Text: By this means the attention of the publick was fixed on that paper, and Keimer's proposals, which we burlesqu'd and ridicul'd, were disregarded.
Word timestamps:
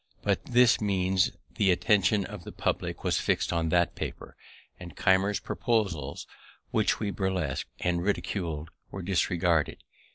By 0.23 0.37
this 0.45 0.81
means 0.81 1.29
the 1.57 1.69
attention 1.69 2.25
of 2.25 2.43
the 2.43 2.51
publick 2.51 3.03
was 3.03 3.19
fixed 3.19 3.53
on 3.53 3.69
that 3.69 3.93
paper, 3.93 4.35
and 4.79 4.95
Keimer's 4.97 5.39
proposals, 5.39 6.25
which 6.71 6.99
we 6.99 7.11
burlesqu'd 7.11 7.69
and 7.81 7.99
ridicul'd, 8.01 8.69
were 8.89 9.03
disregarded. 9.03 9.83